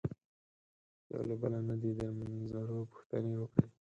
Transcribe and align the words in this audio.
یو 1.11 1.21
له 1.29 1.35
بله 1.41 1.59
نه 1.69 1.75
دې 1.81 1.91
د 1.99 2.01
نومځرو 2.19 2.89
پوښتنې 2.91 3.33
وکړي. 3.37 3.69